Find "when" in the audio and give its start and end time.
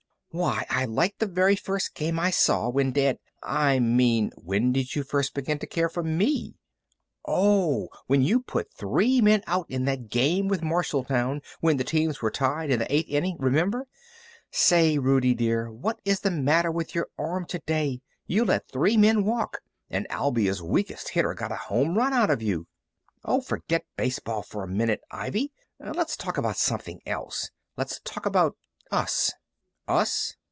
2.69-2.93, 4.37-4.71, 8.07-8.21, 11.59-11.75